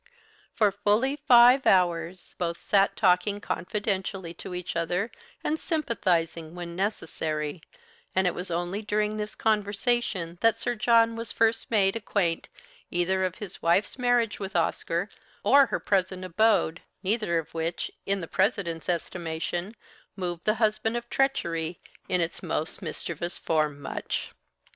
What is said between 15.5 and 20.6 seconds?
her present abode, neither of which, in the President's estimation, moved the